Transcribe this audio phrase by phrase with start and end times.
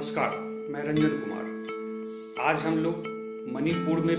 [0.00, 0.30] नमस्कार,
[0.70, 2.94] मैं रंजन कुमार। आज हम लोग
[3.54, 4.14] मणिपुर में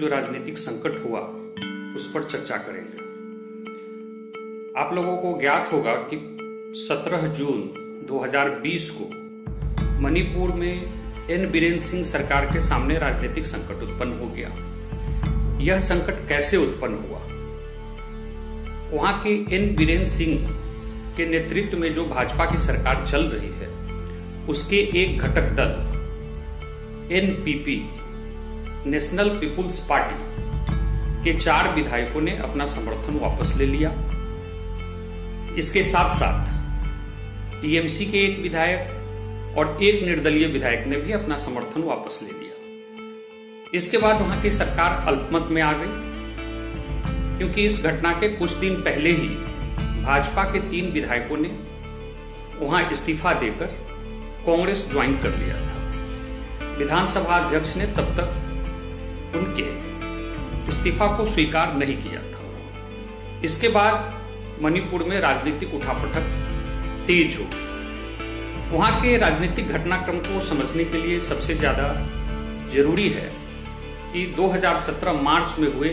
[0.00, 1.20] जो राजनीतिक संकट हुआ,
[1.96, 2.98] उस पर चर्चा करेंगे।
[4.80, 6.36] आप लोगों को ज्ञात होगा कि
[6.78, 7.62] 17 जून
[8.08, 9.04] 2020 को
[10.00, 10.92] मणिपुर में
[11.30, 14.48] एन बीरेन सिंह सरकार के सामने राजनीतिक संकट उत्पन्न हो गया।
[15.60, 17.18] यह संकट कैसे उत्पन्न हुआ?
[18.92, 20.50] वहाँ के एन बीरेन सिंह
[21.16, 23.55] के नेतृत्व में जो भाजपा की सरकार चल रही है
[24.48, 25.72] उसके एक घटक दल
[27.12, 27.76] एनपीपी
[28.90, 30.16] नेशनल पीपुल्स पार्टी
[31.24, 33.90] के चार विधायकों ने अपना समर्थन वापस ले लिया।
[35.58, 36.54] इसके साथ साथ
[37.62, 42.54] टीएमसी के एक विधायक और एक निर्दलीय विधायक ने भी अपना समर्थन वापस ले लिया।
[43.74, 45.88] इसके बाद वहाँ की सरकार अल्पमत में आ गई,
[47.38, 49.28] क्योंकि इस घटना के कुछ दिन पहले ही
[50.04, 51.48] भाजपा के तीन विधायकों ने
[52.58, 53.85] वहाँ इस्तीफा देकर
[54.46, 59.62] कांग्रेस ज्वाइन कर लिया था। विधानसभा अध्यक्ष ने तब तक उनके
[60.70, 64.14] इस्तीफा को स्वीकार नहीं किया था। इसके बाद
[64.62, 66.24] मणिपुर में राजनीतिक उठापटक
[67.06, 67.44] तेज हो
[68.68, 71.88] वहाँ के राजनीतिक घटनाक्रम को समझने के लिए सबसे ज़्यादा
[72.72, 73.28] ज़रूरी है
[74.12, 75.88] कि 2017 मार्च में हुए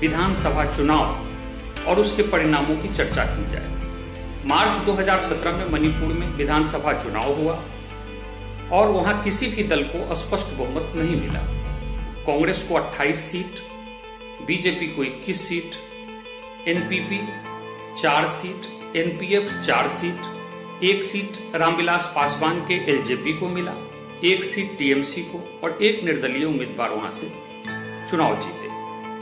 [0.00, 3.69] विधानसभा चुनाव और उसके परिणामों की चर्चा की जाए।
[4.46, 7.54] मार्च 2017 में मणिपुर में विधानसभा चुनाव हुआ
[8.72, 11.40] और वहाँ किसी भी दल को स्पष्ट बहुमत नहीं मिला।
[12.26, 13.60] कांग्रेस को 28 सीट,
[14.46, 15.70] बीजेपी को 21 सीट,
[16.68, 17.18] एनपीपी
[18.02, 23.74] चार सीट, एनपीएफ चार सीट, एक सीट रामविलास पासवान के एलजेपी को मिला,
[24.24, 27.32] एक सीट टीएमसी को और एक निर्दलीय उम्मीदवार वहाँ से
[28.10, 28.68] चुनाव जीते।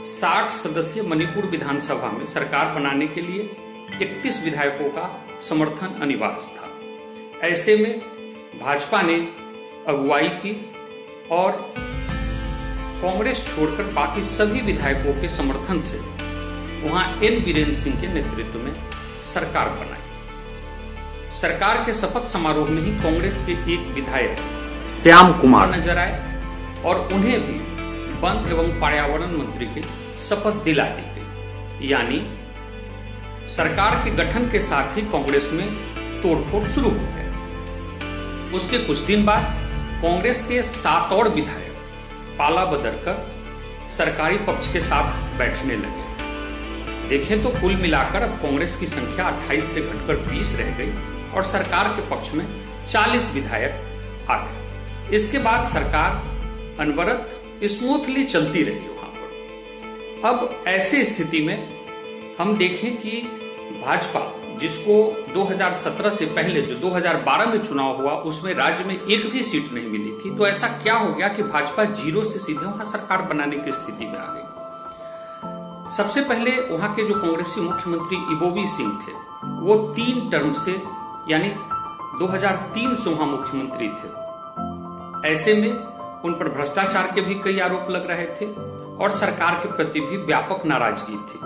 [0.03, 3.57] 60 सदस्यीय मणिपुर विधानसभा में सरकार बनाने के लिए
[3.97, 5.05] 31 विधायकों का
[5.41, 7.99] समर्थन अनिवार्य था। ऐसे में
[8.59, 9.15] भाजपा ने
[9.87, 10.53] अगुवाई की
[11.31, 11.51] और
[13.01, 15.97] कांग्रेस छोड़कर बाकी सभी विधायकों के समर्थन से
[16.87, 18.73] वहाँ एन बीरेन सिंह के नेतृत्व में
[19.23, 24.37] सरकार बनाई। सरकार के शपथ समारोह में ही कांग्रेस के एक विधायक
[24.89, 26.15] श्याम कुमार नज़र आए
[26.85, 27.57] और उन्हें भी
[28.21, 29.81] वन एवं पर्यावरण मंत्री की
[30.19, 32.19] शपथ दिला दी गई। यानी
[33.49, 35.67] सरकार के गठन के साथ ही कांग्रेस में
[36.21, 39.43] तोड़फोड़ शुरू हो गया। उसके कुछ दिन बाद
[40.01, 41.71] कांग्रेस के सात और विधायक
[42.39, 43.31] पाला बदलकर
[43.97, 46.07] सरकारी पक्ष के साथ बैठने लगे।
[47.09, 50.91] देखें तो कुल मिलाकर अब कांग्रेस की संख्या 28 से घटकर 20 रह गई
[51.33, 52.45] और सरकार के पक्ष में
[52.87, 56.11] 40 विधायक आ गए। इसके बाद सरकार
[56.79, 61.79] अनवरत स्मूथली चलती रही वहाँ पर। अब ऐसी स्थिति में
[62.39, 63.11] हम देखें कि
[63.85, 69.43] भाजपा, जिसको 2017 से पहले जो 2012 में चुनाव हुआ, उसमें राज्य में एक भी
[69.43, 72.85] सीट नहीं मिली थी। तो ऐसा क्या हो गया कि भाजपा ज़ीरो से सीधे वहाँ
[72.85, 74.43] सरकार बनाने की स्थिति में आ गई?
[75.97, 79.11] सबसे पहले वहाँ के जो कांग्रेसी मुख्यमंत्री इबोबी सिंह थे,
[79.65, 80.71] वो तीन टर्म से,
[81.29, 81.49] यानी
[82.19, 84.19] 2003 से वहाँ मुख्यमंत्री थे।
[85.33, 85.71] ऐसे में
[86.21, 88.45] उन पर भ्रष्टाचार के भी कई आरोप लग रहे थे
[88.95, 91.39] और सरकार के प्रति भी व्यापक नाराज़गी थी।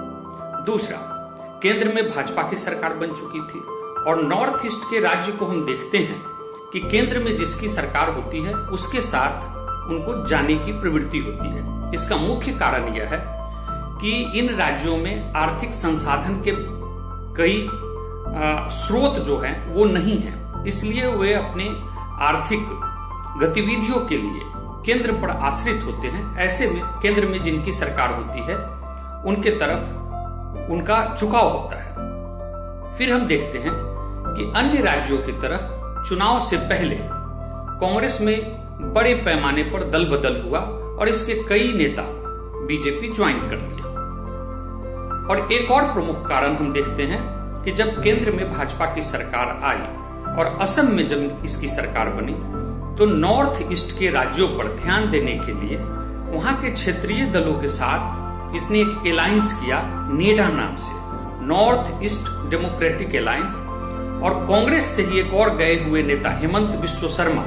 [0.64, 1.23] दूसरा
[1.64, 3.60] केंद्र में भाजपा की सरकार बन चुकी थी
[4.04, 6.22] और नॉर्थ ईस्ट के राज्य को हम देखते हैं
[6.72, 11.94] कि केंद्र में जिसकी सरकार होती है, उसके साथ उनको जाने की प्रवृत्ति होती है।
[11.96, 13.22] इसका मुख्य कारण यह है
[14.02, 16.56] कि इन राज्यों में आर्थिक संसाधन के
[17.38, 17.68] कई
[18.78, 21.70] स्रोत जो हैं, वो नहीं है। इसलिए वे अपने
[22.26, 22.68] आर्थिक
[23.42, 24.42] गतिविधियों के लिए
[24.86, 28.58] केंद्र पर आश्रित होते हैं। ऐसे में केंद्र में जिनकी सरकार होती है,
[29.26, 30.02] उनके तरफ़
[30.70, 31.94] उनका झुकाव होता है।
[32.98, 33.72] फिर हम देखते हैं
[34.38, 35.58] कि अन्य राज्यों की तरह
[36.10, 36.96] चुनाव से पहले
[37.82, 40.60] कांग्रेस में बड़े पैमाने पर दल बदल हुआ
[41.00, 42.04] और इसके कई नेता
[42.66, 43.84] बीजेपी ज्वाइन कर लिया
[45.30, 47.22] और एक और प्रमुख कारण हम देखते हैं
[47.64, 49.80] कि जब केंद्र में भाजपा की सरकार आई
[50.38, 52.34] और असम में जब इसकी सरकार बनी
[52.98, 55.78] तो नॉर्थ ईस्ट के राज्यों पर ध्यान देने के लिए
[56.38, 59.78] वहाँ के क्षेत्रीय दलों के साथ इसने एक अलायंस किया
[60.14, 60.92] नेडा नाम से,
[61.46, 63.56] नॉर्थ ईस्ट डेमोक्रेटिक अलायंस,
[64.24, 67.44] और कांग्रेस से ही एक और गए हुए नेता हेमंत विश्व शर्मा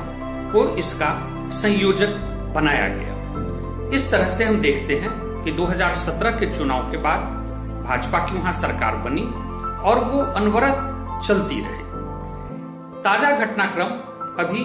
[0.52, 1.10] को इसका
[1.52, 2.08] संयोजक
[2.54, 3.14] बनाया गया।
[3.96, 5.10] इस तरह से हम देखते हैं
[5.44, 7.20] कि 2017 के चुनाव के बाद
[7.86, 9.22] भाजपा की वहाँ सरकार बनी
[9.82, 10.76] और वो अनवरत
[11.26, 11.82] चलती रही।
[13.02, 13.90] ताज़ा घटनाक्रम
[14.44, 14.64] अभी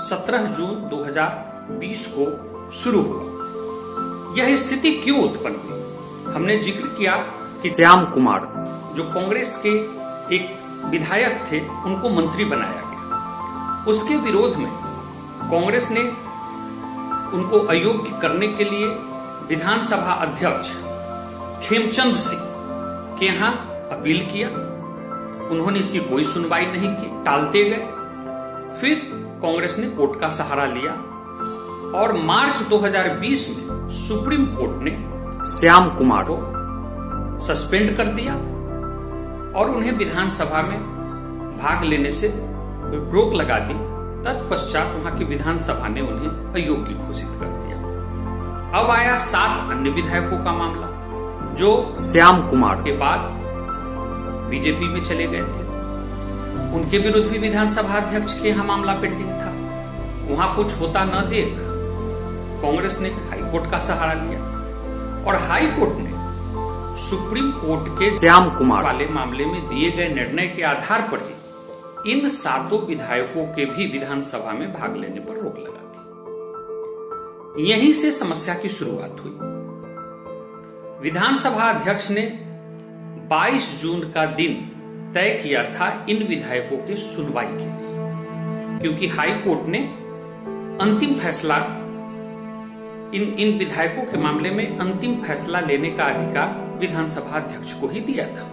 [0.00, 2.24] 17 जून 2020 को
[2.72, 3.22] शुरू हुआ।
[4.36, 5.77] यह स्थिति क्यों उत्पन्न हुई?
[6.38, 7.16] हमने ज़िक्र किया
[7.62, 8.40] कि श्याम कुमार,
[8.96, 9.70] जो कांग्रेस के
[10.36, 10.50] एक
[10.90, 14.70] विधायक थे, उनको मंत्री बनाया गया। उसके विरोध में
[15.50, 16.00] कांग्रेस ने
[17.38, 18.86] उनको अयोग्य करने के लिए
[19.48, 20.70] विधानसभा अध्यक्ष
[21.68, 22.40] खेमचंद सिंह
[23.18, 23.52] के यहाँ
[23.92, 24.48] अपील किया।
[25.50, 27.84] उन्होंने इसकी कोई सुनवाई नहीं की, टालते गए।
[28.80, 28.94] फिर
[29.42, 30.92] कांग्रेस ने कोर्ट का सहारा लिया
[32.00, 35.07] और मार्च 2020 में सुप्रीम कोर्ट ने
[35.38, 36.36] श्याम कुमार को
[37.38, 38.32] सस्पेंड कर दिया
[39.58, 40.78] और उन्हें विधानसभा में
[41.58, 42.28] भाग लेने से
[43.12, 43.74] रोक लगा दी।
[44.24, 47.76] तत्पश्चात वहाँ की विधानसभा ने उन्हें अयोग्य घोषित कर दिया।
[48.80, 50.88] अब आया सात अन्य विधायकों का मामला
[51.54, 51.70] जो
[52.00, 53.30] श्याम कुमार के बाद
[54.50, 55.66] बीजेपी में चले गए थे।
[56.76, 61.56] उनके विरुद्ध भी विधानसभा अध्यक्ष के यहाँ मामला पेंडिंग था। वहाँ कुछ होता न देख
[62.62, 64.47] कांग्रेस ने हाईकोर्ट का सहारा लिया।
[65.26, 66.10] और हाईकोर्ट ने
[66.98, 71.34] सुप्रीम कोर्ट के श्याम कुमार। वाले मामले में दिए गए निर्णय के आधार पर ही
[72.12, 78.12] इन सातों विधायकों के भी विधानसभा में भाग लेने पर रोक लगा दी। यहीं से
[78.12, 79.36] समस्या की शुरुआत हुई।
[81.02, 82.22] विधानसभा अध्यक्ष ने
[83.30, 84.74] 22 जून का दिन
[85.14, 87.76] तय किया था इन विधायकों के सुनवाई के लिए
[88.80, 89.78] क्योंकि हाई कोर्ट ने
[90.80, 91.56] अंतिम फैसला
[93.14, 98.00] इन इन विधायकों के मामले में अंतिम फैसला लेने का अधिकार विधानसभा अध्यक्ष को ही
[98.00, 98.44] दिया था।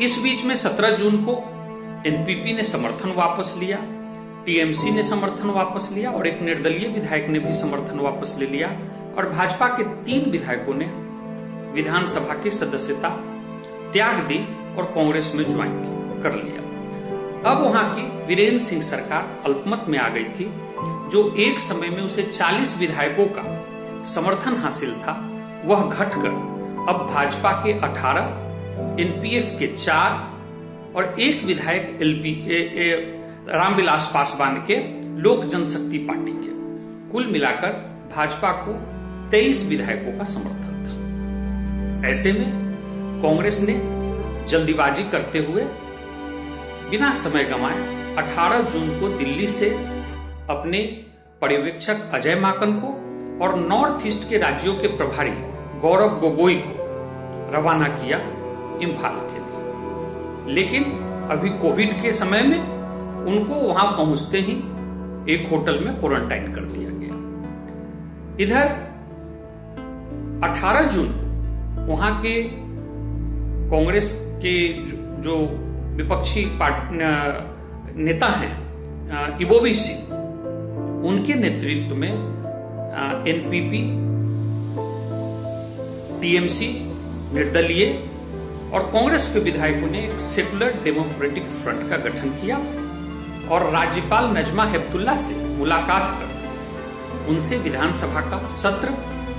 [0.00, 1.32] इस बीच में 17 जून को
[2.06, 3.78] एनपीपी ने समर्थन वापस लिया,
[4.46, 8.68] टीएमसी ने समर्थन वापस लिया और एक निर्दलीय विधायक ने भी समर्थन वापस ले लिया
[9.18, 10.84] और भाजपा के तीन विधायकों ने
[11.72, 13.08] विधानसभा की सदस्यता
[13.92, 14.38] त्याग दी
[14.76, 15.72] और कांग्रेस में ज्वाइन
[16.22, 16.62] कर लिया।
[17.50, 20.44] अब वहाँ की वीरेंद्र सिंह सरकार अल्पमत में आ गई थी।
[21.12, 23.44] जो एक समय में उसे 40 विधायकों का
[24.04, 25.12] समर्थन हासिल था,
[25.64, 26.28] वह घटकर
[26.88, 32.32] अब भाजपा के 18 एनपीएफ के चार और एक विधायक एलपी
[33.48, 34.76] रामविलास पासवान के
[35.22, 36.50] लोक जनशक्ति पार्टी के,
[37.12, 37.72] कुल मिलाकर
[38.16, 38.72] भाजपा को
[39.30, 43.80] 23 विधायकों का समर्थन था। ऐसे में कांग्रेस ने
[44.48, 45.62] जल्दीबाजी करते हुए
[46.90, 47.80] बिना समय गंवाए
[48.16, 49.70] 18 जून को दिल्ली से
[50.50, 50.78] अपने
[51.40, 52.88] पर्यवेक्षक अजय माकन को
[53.44, 55.30] और नॉर्थ ईस्ट के राज्यों के प्रभारी
[55.80, 56.86] गौरव गोगोई को
[57.52, 58.18] रवाना किया
[58.82, 60.84] इम्फाल के लिए। लेकिन
[61.30, 62.58] अभी कोविड के समय में
[63.26, 64.52] उनको वहाँ पहुँचते ही
[65.34, 67.14] एक होटल में क्वारंटाइन कर दिया गया।
[68.44, 68.66] इधर
[70.44, 72.42] 18 जून को वहाँ के
[73.70, 74.56] कांग्रेस के
[75.22, 75.36] जो
[75.96, 76.98] विपक्षी पार्टी
[78.02, 80.15] नेता हैं इबोबी सिंह।
[81.04, 82.10] उनके नेतृत्व में
[83.28, 83.82] एनपीपी
[86.20, 86.68] टीएमसी
[87.34, 87.86] निर्दलीय
[88.74, 92.56] और कांग्रेस के विधायकों ने एक सेकुलर डेमोक्रेटिक फ्रंट का गठन किया
[93.48, 98.90] और राज्यपाल नजमा हेपतुल्ला से मुलाकात कर उनसे विधानसभा का सत्र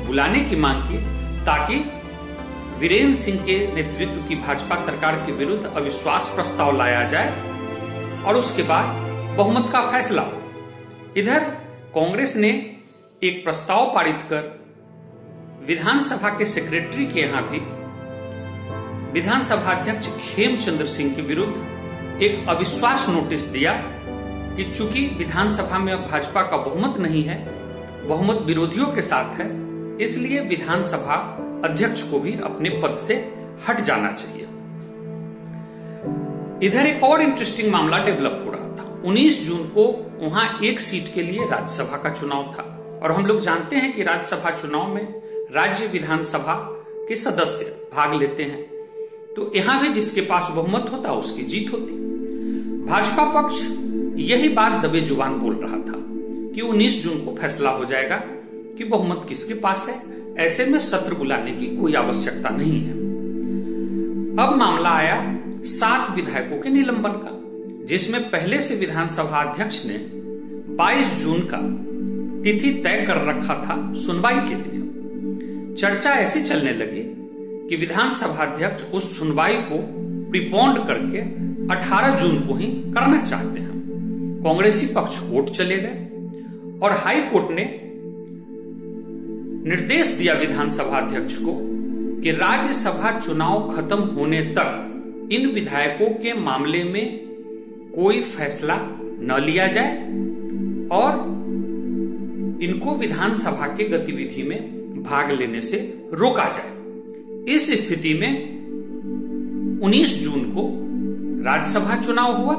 [0.07, 0.97] बुलाने की मांग की
[1.45, 1.83] ताकि
[2.79, 7.29] वीरेंद्र सिंह के नेतृत्व की भाजपा सरकार के विरुद्ध अविश्वास प्रस्ताव लाया जाए
[8.23, 9.07] और उसके बाद
[9.37, 10.46] बहुमत का फैसला हो।
[11.17, 11.39] इधर
[11.95, 12.49] कांग्रेस ने
[13.23, 14.59] एक प्रस्ताव पारित कर
[15.67, 17.59] विधानसभा के सेक्रेटरी के यहाँ भी
[19.11, 23.73] विधानसभा अध्यक्ष खेमचंद्र सिंह के विरुद्ध एक अविश्वास नोटिस दिया
[24.57, 27.37] कि चूँकि विधानसभा में अब भाजपा का बहुमत नहीं है,
[28.07, 29.47] बहुमत विरोधियों के साथ है,
[30.03, 31.15] इसलिए विधानसभा
[31.65, 33.15] अध्यक्ष को भी अपने पद से
[33.69, 34.43] हट जाना चाहिए।
[36.67, 38.46] इधर एक और इंटरेस्टिंग मामला डेवलप हो था
[39.07, 42.73] 19 जून को वहाँ एक सीट के लिए राज्यसभा का चुनाव था।
[43.03, 45.21] और हम लोग जानते हैं कि राज्यसभा चुनाव में
[45.51, 46.55] राज्य विधानसभा
[47.09, 48.63] के सदस्य भाग लेते हैं।
[49.35, 51.93] तो यहाँ भी जिसके पास बहुमत होता, उसकी जीत होती।
[52.85, 53.61] भाजपा पक्ष
[54.19, 56.05] यही बात दबे ज़ुबान बोल रहा था
[56.55, 58.15] कि 19 जून को फैसला हो जाएगा
[58.77, 62.91] कि बहुमत किसके पास है। ऐसे में सत्र बुलाने की कोई आवश्यकता नहीं है।
[64.45, 67.36] अब मामला आया सात विधायकों के निलंबन का।
[67.87, 69.97] जिसमें पहले से विधानसभा अध्यक्ष ने
[70.75, 71.57] 22 जून का
[72.43, 77.03] तिथि तय कर रखा था सुनवाई के लिए। चर्चा ऐसी चलने लगी
[77.69, 79.77] कि विधानसभा अध्यक्ष उस सुनवाई को
[80.31, 81.21] प्रिपोन्ड करके
[81.73, 83.71] 18 जून को ही करना चाहते हैं।
[84.43, 86.05] कांग्रेसी पक्ष कोर्ट चले गए
[86.83, 87.81] और हाई कोर्ट ने
[89.69, 91.59] निर्देश दिया विधानसभा अध्यक्ष को
[92.21, 97.26] कि राज्यसभा चुनाव खत्म होने तक इन विधायकों के मामले में
[97.97, 99.97] कोई फैसला न लिया जाए
[100.91, 101.37] और
[102.61, 104.59] इनको विधानसभा के गतिविधि में
[105.03, 105.77] भाग लेने से
[106.13, 106.77] रोका जाए।
[107.55, 108.57] इस स्थिति में
[109.79, 110.69] 19 जून को
[111.43, 112.55] राज्यसभा चुनाव हुआ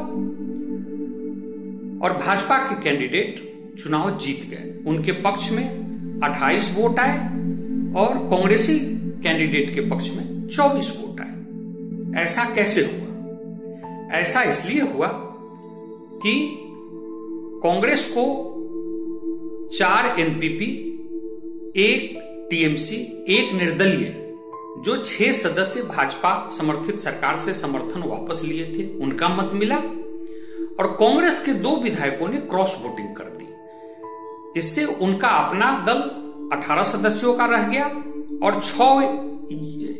[2.02, 5.66] और भाजपा के कैंडिडेट चुनाव जीत गए। उनके पक्ष में
[6.24, 7.18] 28 वोट आए
[7.94, 8.78] और कांग्रेसी
[9.22, 13.04] कैंडिडेट के पक्ष में 24 वोट आए। ऐसा कैसे हुआ?
[14.10, 15.24] ऐसा इसलिए हुआ
[16.22, 16.34] कि
[17.62, 18.24] कांग्रेस को
[19.78, 20.70] चार एनपीपी,
[21.76, 22.18] एक
[22.50, 22.96] टीएमसी,
[23.28, 24.14] एक निर्दलीय,
[24.78, 30.86] जो छह सदस्य भाजपा समर्थित सरकार से समर्थन वापस लिए थे, उनका मत मिला और
[31.00, 36.00] कांग्रेस के दो विधायकों ने क्रॉस वोटिंग कर दी। इससे उनका अपना दल
[36.52, 37.86] 18 सदस्यों का रह गया
[38.42, 38.80] और छ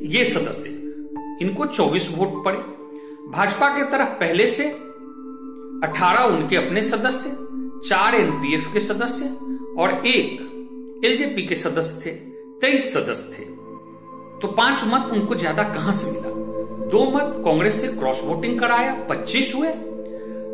[0.08, 0.70] ये सदस्य,
[1.42, 2.58] इनको 24 वोट पड़े।
[3.28, 4.64] भाजपा के तरफ़ पहले से
[5.84, 7.30] 18 उनके अपने सदस्य,
[7.88, 9.24] चार एनपीएफ के सदस्य
[9.78, 12.10] और एक एलजेपी के सदस्य थे,
[12.60, 13.44] तेईस सदस्य थे।
[14.40, 16.28] तो पाँच मत उनको ज़्यादा कहाँ से मिला?
[16.90, 19.68] दो मत कांग्रेस से क्रॉस वोटिंग कराया, पच्चीस हुए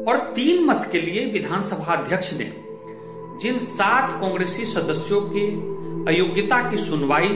[0.05, 2.53] और तीन मत के लिए विधानसभा अध्यक्ष ने
[3.43, 5.47] जिन सात कांग्रेसी सदस्यों के
[6.13, 7.29] अयोग्यता की सुनवाई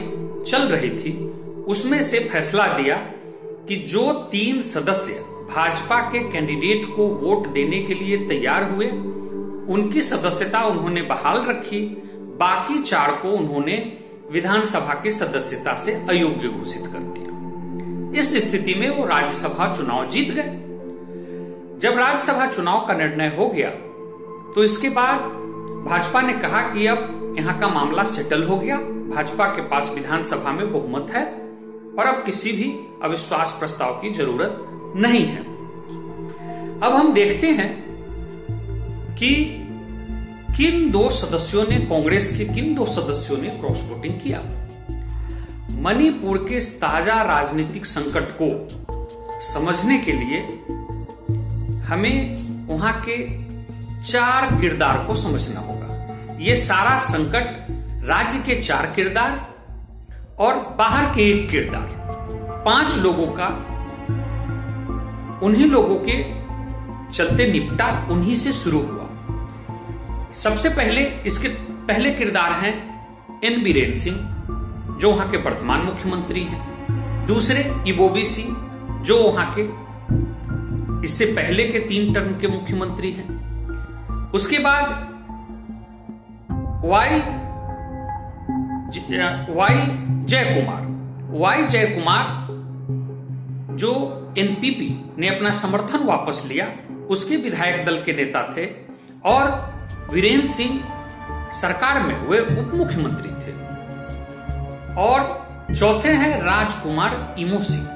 [0.48, 1.12] चल रही थी,
[1.68, 2.96] उसमें से फैसला दिया
[3.68, 8.86] कि जो तीन सदस्य भाजपा के कैंडिडेट को वोट देने के लिए तैयार हुए,
[9.74, 11.80] उनकी सदस्यता उन्होंने बहाल रखी,
[12.40, 13.76] बाकी चार को उन्होंने
[14.32, 20.30] विधानसभा की सदस्यता से अयोग्य घोषित कर दिया। इस स्थिति में वो राज्यसभा चुनाव जीत
[20.30, 20.50] गए।
[21.80, 23.70] जब राज्यसभा चुनाव का निर्णय हो गया
[24.54, 25.20] तो इसके बाद
[25.84, 30.52] भाजपा ने कहा कि अब यहाँ का मामला सेटल हो गया। भाजपा के पास विधानसभा
[30.52, 31.24] में बहुमत है,
[31.98, 32.70] और अब किसी भी
[33.02, 34.64] अविश्वास प्रस्ताव की ज़रूरत
[34.96, 35.40] नहीं है।
[36.80, 37.70] अब हम देखते हैं
[39.14, 39.34] कि
[40.56, 44.42] किन दो सदस्यों ने कांग्रेस के, किन दो सदस्यों ने क्रॉस वोटिंग किया?
[45.82, 48.48] मणिपुर के ताज़ा राजनीतिक संकट को
[49.42, 50.40] समझने के लिए
[51.86, 53.16] हमें वहाँ के
[54.02, 57.66] चार किरदार को समझना होगा। ये सारा संकट
[58.04, 59.46] राज्य के चार किरदार
[60.38, 61.88] और बाहर के एक किरदार,
[62.64, 63.48] पाँच लोगों का
[65.42, 66.22] उन्हीं लोगों के
[67.14, 69.04] चलते निपटा उन्हीं से शुरू हुआ।
[70.34, 71.48] सबसे पहले इसके
[71.88, 72.72] पहले किरदार हैं
[73.44, 74.16] एन बीरेन सिंह,
[75.00, 78.56] जो वहाँ के वर्तमान मुख्यमंत्री हैं। दूसरे इबोबी सिंह,
[79.02, 79.62] जो वहाँ के
[81.06, 84.86] इससे पहले के तीन टर्म के मुख्यमंत्री हैं। उसके बाद
[86.84, 87.18] वाई
[89.54, 89.76] वाई
[90.24, 90.86] जय कुमार
[91.30, 92.46] वाई जय कुमार
[93.76, 93.94] जो
[94.38, 96.66] एनपीपी ने अपना समर्थन वापस लिया।
[97.10, 98.66] उसके विधायक दल के नेता थे
[99.24, 99.50] और
[100.12, 100.80] वीरेंद्र सिंह
[101.52, 103.52] सरकार में वे उप मुख्यमंत्री थे।
[104.94, 107.86] और चौथे हैं राजकुमार इमो सिंह।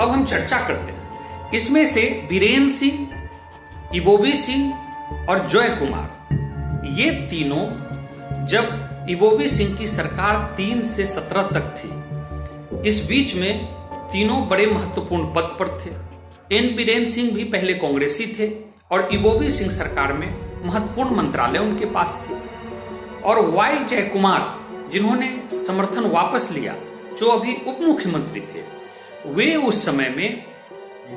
[0.00, 3.08] अब हम चर्चा करते हैं। इसमें से वीरेंद्र सिंह,
[3.94, 4.74] इबोबी सिंह
[5.28, 6.86] और जय कुमार?
[6.86, 7.66] ये तीनों
[8.46, 13.79] जब इबोबी सिंह की सरकार तीन से सत्रह तक थी, इस बीच में
[14.12, 15.90] तीनों बड़े महत्वपूर्ण पद पर थे।
[16.56, 18.48] एन बीरेन सिंह भी पहले कांग्रेसी थे
[18.90, 20.28] और इबोबी सिंह सरकार में
[20.66, 22.34] महत्वपूर्ण मंत्रालय उनके पास थे।
[23.22, 24.58] और वाई जय कुमार
[24.92, 26.74] जिन्होंने समर्थन वापस लिया,
[27.18, 28.62] जो अभी उप मुख्यमंत्री थे,
[29.26, 30.44] वे उस समय में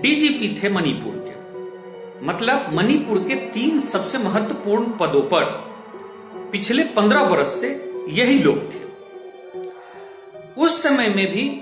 [0.02, 5.44] डीजीपी थे मणिपुर के। मतलब मणिपुर के तीन सबसे महत्वपूर्ण पदों पर
[6.52, 7.70] पिछले पंद्रह वर्ष से
[8.10, 8.82] यही लोग थे।
[10.58, 11.62] उस समय में भी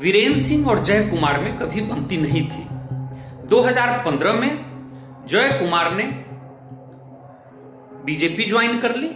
[0.00, 2.62] वीरेंद्र सिंह और जय कुमार में कभी बनती नहीं थी।
[3.48, 6.04] 2015 में जय कुमार ने
[8.04, 9.08] बीजेपी ज्वाइन कर ली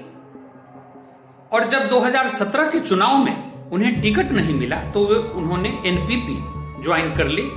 [1.53, 6.37] और जब 2017 के चुनाव में उन्हें टिकट नहीं मिला तो वे उन्होंने एनपीपी
[6.83, 7.49] ज्वाइन कर ली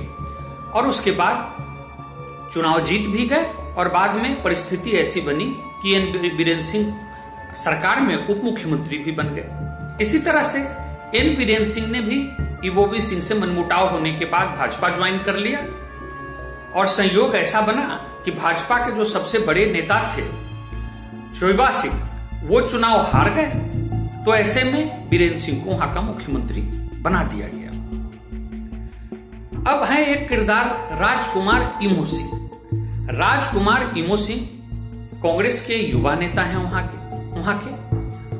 [0.72, 3.44] और उसके बाद चुनाव जीत भी गए
[3.78, 7.00] और बाद में परिस्थिति ऐसी बनी कि एन बीरेन्द्र सिंह
[7.64, 10.58] सरकार में उप मुख्यमंत्री भी बन गए। इसी तरह से
[11.18, 12.26] एन बीरेन्द्र सिंह ने भी
[12.64, 15.58] इबोबी सिंह से मनमुटाव होने के बाद भाजपा ज्वाइन कर लिया।
[16.74, 17.84] और संयोग ऐसा बना
[18.24, 20.22] कि भाजपा के जो सबसे बड़े नेता थे,
[21.34, 21.94] शोइबा सिंह,
[22.44, 23.50] वो चुनाव हार गए।
[24.24, 26.62] तो ऐसे में बीरेन्द्र सिंह को वहाँ का मुख्यमंत्री
[27.02, 27.68] बना दिया गया।
[29.72, 30.66] अब है एक किरदार
[31.00, 32.30] राजकुमार इमो सिंह।
[33.12, 34.48] राजकुमार इमो सिंह
[35.22, 36.96] कांग्रेस के युवा नेता हैं वहाँ के
[37.30, 37.72] वहाँ के,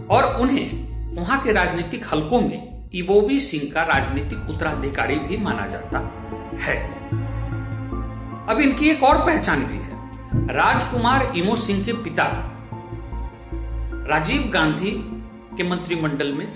[0.07, 5.99] और उन्हें वहाँ के राजनीतिक हलकों में इबोबी सिंह का राजनीतिक उत्तराधिकारी भी माना जाता
[6.59, 6.77] है।
[8.49, 12.25] अब इनकी एक और पहचान भी है। राजकुमार इमो सिंह के पिता
[14.09, 14.91] राजीव गांधी
[15.57, 16.47] के मंत्रिमंडल में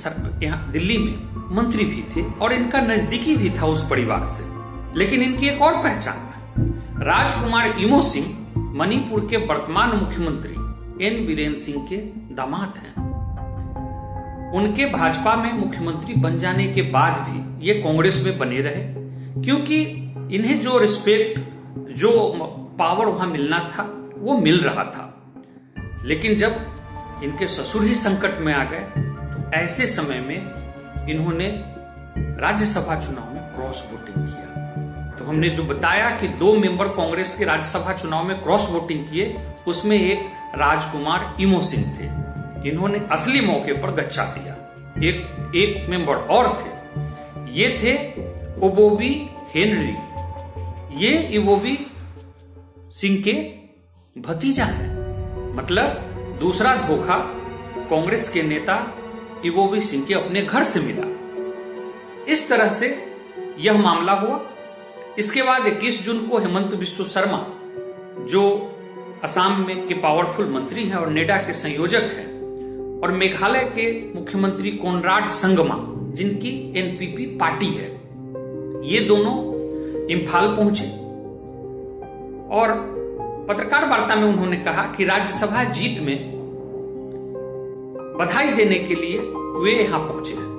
[0.42, 1.14] यहाँ दिल्ली में
[1.56, 4.44] मंत्री भी थे और इनका नजदीकी भी था उस परिवार से।
[4.98, 8.26] लेकिन इनकी एक और पहचान है। राजकुमार इमो सिंह
[8.78, 11.96] मणिपुर के वर्तमान मुख्यमंत्री एन वीरेंद्र सिंह के
[12.34, 13.01] दामाद हैं।
[14.54, 18.82] उनके भाजपा में मुख्यमंत्री बन जाने के बाद भी ये कांग्रेस में बने रहे,
[19.42, 19.80] क्योंकि
[20.32, 21.40] इन्हें जो रिस्पेक्ट
[21.96, 22.10] जो
[22.78, 23.82] पावर वहाँ मिलना था,
[24.16, 25.08] वो मिल रहा था।
[26.04, 31.48] लेकिन जब इनके ससुर ही संकट में आ गए तो ऐसे समय में इन्होंने
[32.40, 37.44] राज्यसभा चुनाव में क्रॉस वोटिंग किया। तो हमने जो बताया कि दो मेंबर कांग्रेस के
[37.44, 40.18] राज्यसभा चुनाव में क्रॉस वोटिंग किए, उसमें एक
[40.56, 42.11] राजकुमार इमो सिंह थे।
[42.66, 44.52] इन्होंने असली मौके पर गच्चा दिया।
[45.08, 46.82] एक एक मेंबर और थे।
[47.52, 48.12] ये थे
[48.66, 50.12] ओबोबी हेनरी।
[51.04, 51.86] ये इवोबी
[52.90, 53.32] सिंह के
[54.20, 54.86] भतीजा है।
[55.54, 55.86] मतलब
[56.40, 57.18] दूसरा धोखा
[57.90, 58.94] कांग्रेस के नेता
[59.44, 61.06] इवोबी सिंह के अपने घर से मिला।
[62.32, 63.16] इस तरह से
[63.58, 64.40] यह मामला हुआ।
[65.18, 67.46] इसके बाद 21 जून को हेमंत बिश्व शर्मा,
[68.24, 68.68] जो
[69.24, 72.31] असम में के पावरफुल मंत्री हैं और नेडा के संयोजक हैं
[73.02, 77.88] और मेघालय के मुख्यमंत्री कोनराड संगमा, जिनकी एनपीपी पार्टी है,
[78.84, 79.52] ये दोनों
[80.06, 80.84] इम्फाल पहुँचे।
[82.56, 82.92] और
[83.48, 86.32] पत्रकार वार्ता में उन्होंने कहा कि राज्यसभा जीत में
[88.20, 90.52] बधाई देने के लिए वे यहाँ पहुँचे हैं।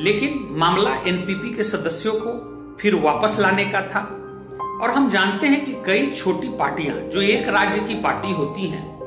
[0.00, 2.50] लेकिन मामला एनपीपी के सदस्यों को
[2.80, 4.16] फिर वापस लाने का था।
[4.82, 9.00] और हम जानते हैं कि कई छोटी पार्टियाँ, जो एक राज्य की पार्टी होती हैं,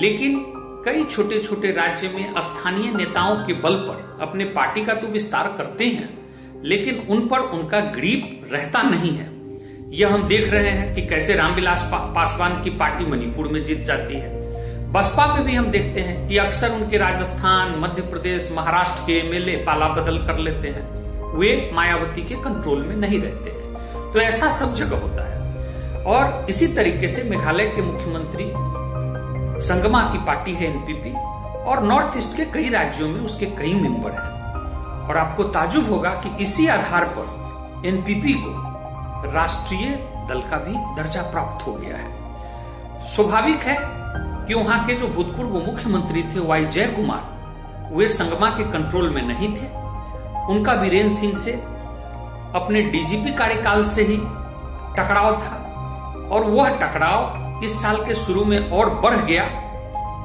[0.00, 0.51] लेकिन
[0.84, 5.54] कई छोटे छोटे राज्य में स्थानीय नेताओं के बल पर अपने पार्टी का तो विस्तार
[5.58, 9.30] करते हैं लेकिन उन पर उनका ग्रीप रहता नहीं है।
[9.90, 13.82] यह हम देख रहे हैं कि कैसे रामविलास पा, पासवान की पार्टी मणिपुर में जीत
[13.82, 14.42] जाती है।
[14.92, 19.56] बसपा में भी हम देखते हैं कि अक्सर उनके राजस्थान मध्य प्रदेश महाराष्ट्र के एमएलए
[19.56, 24.50] पाला बदल कर लेते हैं। वे मायावती के कंट्रोल में नहीं रहते हैं। तो ऐसा
[24.50, 28.44] सब जगह होता है। और इसी तरीके से मेघालय के मुख्यमंत्री
[29.62, 31.12] संगमा की पार्टी है एनपीपी
[31.64, 34.30] और नॉर्थ ईस्ट के कई राज्यों में उसके कई मेंबर हैं।
[35.08, 39.88] और आपको ताजुब होगा कि इसी आधार पर एनपीपी को राष्ट्रीय
[40.28, 43.76] दल का भी दर्जा प्राप्त हो गया है। स्वाभाविक है
[44.46, 49.22] कि वहाँ के जो भूतपूर्व मुख्यमंत्री थे वाई जय कुमार वे संगमा के कंट्रोल में
[49.22, 49.66] नहीं थे।
[50.52, 51.52] उनका वीरेंद्र सिंह से
[52.54, 54.16] अपने डीजीपी कार्यकाल से ही
[54.96, 55.56] टकराव था
[56.32, 59.44] और वह टकराव इस साल के शुरू में और बढ़ गया,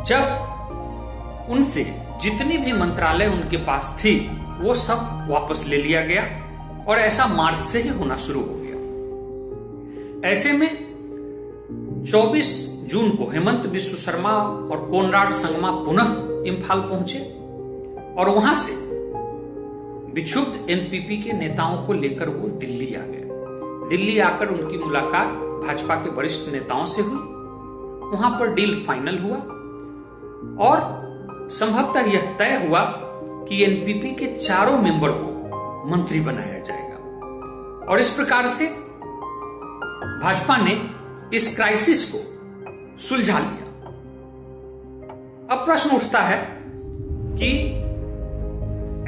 [0.03, 1.83] जब उनसे
[2.21, 6.23] जितनी भी मंत्रालय उनके पास थी, वो सब वापस ले लिया गया
[6.87, 10.69] और ऐसा मार्च से ही होना शुरू हो गया। ऐसे में
[12.05, 16.15] 24 जून को हेमंत विश्व शर्मा और कोनराड संगमा पुनः
[16.47, 17.19] इम्फाल पहुँचे
[18.17, 18.75] और वहाँ से
[20.13, 23.23] विक्षुब्ध एनपीपी के नेताओं को लेकर वो दिल्ली आ गए।
[23.89, 27.37] दिल्ली आकर उनकी मुलाकात भाजपा के वरिष्ठ नेताओं से हुई।
[28.13, 29.37] वहाँ पर डील फाइनल हुआ।
[30.67, 31.07] और
[31.51, 32.83] संभवतः यह तय हुआ
[33.49, 35.37] कि एनपीपी के चारों मेंबर को
[35.85, 36.97] मंत्री बनाया जाएगा।
[37.91, 38.65] और इस प्रकार से
[40.23, 40.89] भाजपा ने
[41.35, 42.19] इस क्राइसिस को
[42.97, 43.67] सुलझा लिया।
[45.51, 46.63] अब प्रश्न उठता है
[47.39, 47.77] कि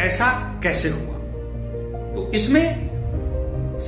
[0.03, 1.15] ऐसा कैसे हुआ?
[2.15, 2.88] तो इसमें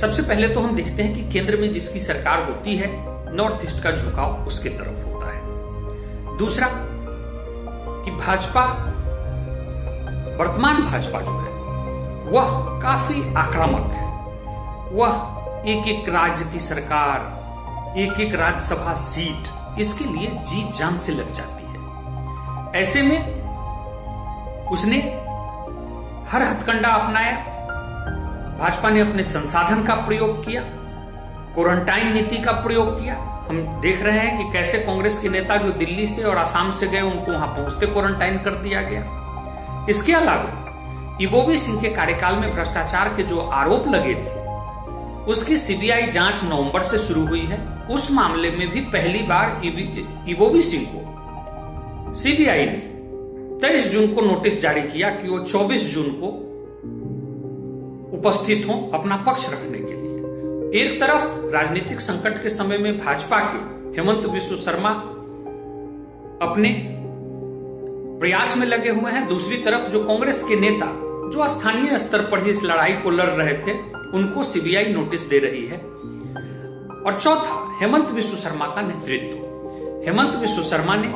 [0.00, 2.88] सबसे पहले तो हम देखते हैं कि केंद्र में जिसकी सरकार होती है
[3.34, 5.42] नॉर्थ ईस्ट का झुकाव उसके तरफ़ होता है।
[6.38, 6.68] दूसरा,
[8.04, 8.64] कि भाजपा,
[10.38, 11.52] वर्तमान भाजपा जो है,
[12.30, 14.12] वह काफ़ी आक्रामक है।
[14.92, 17.42] वह एक एक राज्य की सरकार
[17.98, 19.48] एक एक राज्यसभा सीट
[19.80, 23.42] इसके लिए जी जान से लग जाती है। ऐसे में
[24.68, 24.96] उसने
[26.30, 27.51] हर हथकंडा अपनाया
[28.62, 30.60] भाजपा ने अपने संसाधन का प्रयोग किया
[31.54, 33.14] क्वारंटाइन नीति का प्रयोग किया।
[33.48, 36.86] हम देख रहे हैं कि कैसे कांग्रेस के नेता जो दिल्ली से और आसाम से
[36.86, 42.50] गए, उनको वहाँ पहुँचते क्वारंटाइन कर दिया गया। इसके अलावा इबोबी सिंह के कार्यकाल में
[42.52, 44.40] भ्रष्टाचार के जो आरोप लगे थे,
[45.32, 49.60] उसकी सीबीआई जाँच नवंबर से शुरू हुई है। उस मामले में भी पहली बार
[50.28, 52.80] इबोबी सिंह को सीबीआई ने
[53.58, 56.41] 23 जून को नोटिस जारी किया कि वो 24 जून को
[58.22, 60.12] उपस्थित हों अपना पक्ष रखने के लिए।
[60.82, 63.58] एक तरफ़ राजनीतिक संकट के समय में भाजपा के
[64.00, 64.88] हेमंत विश्व शर्मा
[66.42, 66.88] अपने
[68.20, 70.86] प्रयास में लगे हुए हैं। दूसरी तरफ़ जो कांग्रेस के नेता,
[71.30, 73.78] जो स्थानीय स्तर पर ही इस लड़ाई को लड़ रहे थे,
[74.14, 75.78] उनको सीबीआई नोटिस दे रही है।
[77.06, 79.36] और चौथा, हेमंत विश्व शर्मा का नेतृत्व।
[80.06, 81.08] हेमंत विश्व शर्मा ने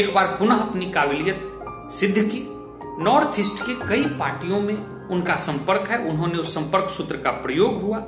[0.00, 1.50] एक बार पुनः अपनी काबिलियत
[1.92, 2.46] सिद्ध की।
[3.04, 7.82] नॉर्थ ईस्ट की कई पार्टियों में उनका संपर्क है, उन्होंने उस संपर्क सूत्र का प्रयोग
[7.82, 7.98] हुआ।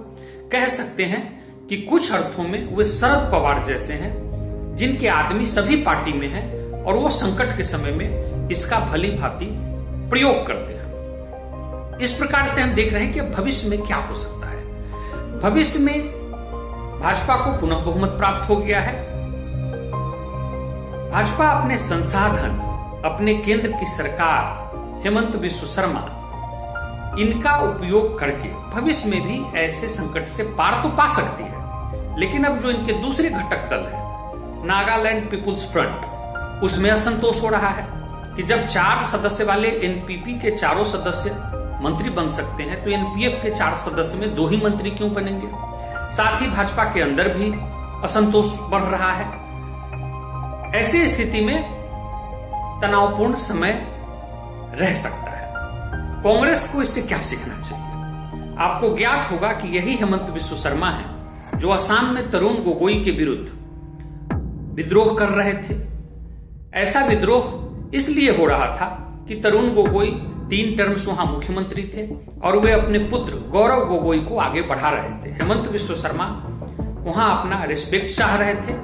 [0.52, 5.76] कह सकते हैं कि कुछ अर्थों में वे शरद पवार जैसे हैं, जिनके आदमी सभी
[5.76, 9.46] पार्टी में हैं और वो संकट के समय में इसका भली भांति
[10.10, 14.14] प्रयोग करते हैं। इस प्रकार से हम देख रहे हैं कि भविष्य में क्या हो
[14.14, 14.62] सकता है।
[15.40, 16.00] भविष्य में
[17.00, 19.12] भाजपा को पुनः बहुमत प्राप्त हो गया है।
[21.10, 22.58] भाजपा अपने संसाधन,
[23.04, 24.62] अपने केंद्र की सरकार,
[25.04, 26.00] हेमंत विश्व शर्मा
[27.18, 32.44] इनका उपयोग करके भविष्य में भी ऐसे संकट से पार तो पा सकती है। लेकिन
[32.44, 34.00] अब जो इनके दूसरे घटक दल है,
[34.66, 37.86] नागालैंड पीपुल्स फ्रंट, उसमें असंतोष हो रहा है
[38.36, 41.30] कि जब चार सदस्य वाले एनपीपी के चारों सदस्य
[41.82, 45.48] मंत्री बन सकते हैं तो एनपीएफ के चार सदस्य में दो ही मंत्री क्यों बनेंगे?
[46.16, 47.52] साथ ही भाजपा के अंदर भी
[48.04, 49.26] असंतोष बढ़ रहा है।
[50.74, 51.62] ऐसी स्थिति में
[52.82, 53.72] तनावपूर्ण समय
[54.74, 55.21] रह सकता
[56.22, 58.56] कांग्रेस को इससे क्या सीखना चाहिए?
[58.58, 61.04] आपको ज्ञात होगा कि यही हेमंत विश्व शर्मा है,
[61.58, 65.76] जो असम में तरुण गोगोई के विरुद्ध विद्रोह कर रहे थे।
[66.74, 68.86] ऐसा विद्रोह इसलिए हो रहा था
[69.28, 70.10] कि तरुण गोगोई
[70.50, 72.06] तीन टर्म्स वहाँ मुख्यमंत्री थे
[72.40, 76.26] और वे अपने पुत्र गौरव गोगोई को आगे बढ़ा रहे थे। हेमंत विश्व शर्मा
[77.00, 78.74] वहाँ अपना रिस्पेक्ट चाह रहे थे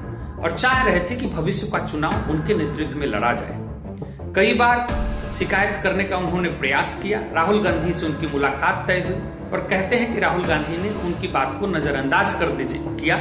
[0.42, 5.07] और चाह रहे थे कि भविष्य का चुनाव उनके नेतृत्व में लड़ा जाए। कई बार
[5.32, 9.96] शिकायत करने का उन्होंने प्रयास किया। राहुल गांधी से उनकी मुलाकात तय हुई और कहते
[9.96, 13.16] हैं कि राहुल गांधी ने उनकी बात को नजरअंदाज कर दीजिए किया।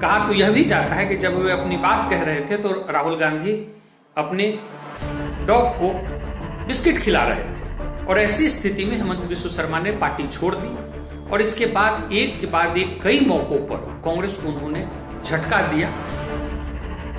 [0.00, 2.70] कहा तो यह भी जाता है कि जब वे अपनी बात कह रहे थे तो
[2.90, 3.52] राहुल गांधी
[4.16, 4.46] अपने
[5.46, 5.92] डॉग को
[6.66, 11.30] बिस्किट खिला रहे थे और ऐसी स्थिति में हेमंत विश्व शर्मा ने पार्टी छोड़ दी
[11.30, 14.86] और इसके बाद एक के बाद एक कई मौकों पर कांग्रेस को उन्होंने
[15.24, 15.88] झटका दिया।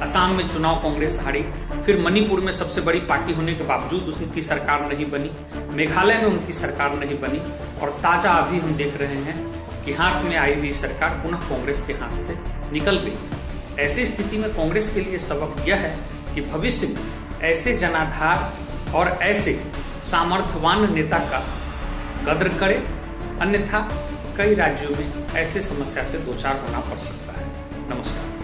[0.01, 1.41] असम में चुनाव कांग्रेस हारी।
[1.85, 5.29] फिर मणिपुर में सबसे बड़ी पार्टी होने के बावजूद उनकी सरकार नहीं बनी,
[5.75, 7.39] मेघालय में उनकी सरकार नहीं बनी,
[7.81, 11.85] और ताज़ा अभी हम देख रहे हैं कि हाथ में आई हुई सरकार पुनः कांग्रेस
[11.87, 12.37] के हाथ से
[12.71, 15.95] निकल गई। ऐसी स्थिति में कांग्रेस के लिए सबक यह है
[16.35, 19.53] कि भविष्य में ऐसे जनाधार और ऐसे
[20.03, 21.45] सामर्थ्यवान नेता का
[22.27, 22.83] कद्र करे,
[23.41, 23.87] अन्यथा
[24.37, 27.47] कई राज्यों में ऐसे समस्या से दो चार होना पड़ सकता है।
[27.89, 28.34] नमस्कार।